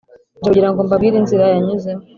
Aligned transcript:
Nje 0.37 0.43
kugira 0.45 0.67
ngo 0.69 0.79
mbabwire 0.85 1.15
inzira 1.17 1.43
yanyuzemo 1.51 2.03